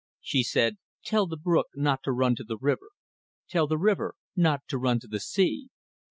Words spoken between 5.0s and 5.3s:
to the